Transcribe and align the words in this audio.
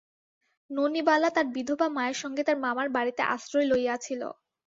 ননিবালা 0.69 1.29
তার 1.35 1.47
বিধবা 1.55 1.87
মায়ের 1.89 2.17
সঙ্গে 2.23 2.41
তার 2.43 2.57
মামার 2.57 2.87
বাড়িতে 2.89 3.21
আশ্রয় 3.33 3.67
লইয়াছিল। 3.71 4.21